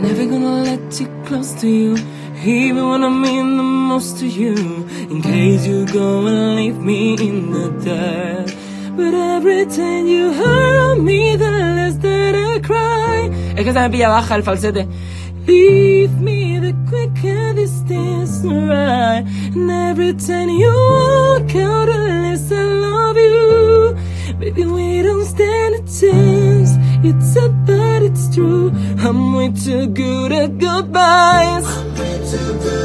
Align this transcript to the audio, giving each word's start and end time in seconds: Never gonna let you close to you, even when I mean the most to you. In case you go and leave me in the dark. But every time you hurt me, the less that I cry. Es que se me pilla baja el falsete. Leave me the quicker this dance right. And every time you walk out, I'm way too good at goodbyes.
Never 0.00 0.26
gonna 0.26 0.62
let 0.62 1.00
you 1.00 1.08
close 1.26 1.52
to 1.60 1.68
you, 1.68 1.96
even 2.44 2.88
when 2.88 3.02
I 3.02 3.08
mean 3.08 3.56
the 3.56 3.62
most 3.64 4.18
to 4.20 4.26
you. 4.26 4.54
In 5.10 5.20
case 5.20 5.66
you 5.66 5.86
go 5.86 6.26
and 6.26 6.56
leave 6.56 6.78
me 6.78 7.14
in 7.14 7.50
the 7.50 7.68
dark. 7.84 8.48
But 8.96 9.12
every 9.12 9.66
time 9.66 10.06
you 10.06 10.32
hurt 10.32 11.00
me, 11.00 11.34
the 11.36 11.50
less 11.50 11.96
that 11.98 12.34
I 12.34 12.60
cry. 12.60 13.30
Es 13.56 13.64
que 13.64 13.72
se 13.72 13.80
me 13.80 13.90
pilla 13.90 14.08
baja 14.08 14.36
el 14.36 14.42
falsete. 14.42 14.86
Leave 15.46 16.20
me 16.20 16.60
the 16.60 16.74
quicker 16.88 17.54
this 17.54 17.80
dance 17.88 18.44
right. 18.44 19.24
And 19.54 19.70
every 19.70 20.12
time 20.14 20.48
you 20.48 20.70
walk 20.70 21.54
out, 21.56 21.88
I'm 28.40 29.34
way 29.34 29.50
too 29.50 29.88
good 29.88 30.32
at 30.32 30.58
goodbyes. 30.58 32.77